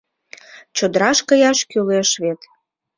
Чодраш 0.77 1.19
каяш 1.27 1.59
кӱлеш 1.69 2.09
вет. 2.21 2.39